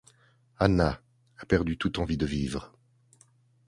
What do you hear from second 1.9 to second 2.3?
envie de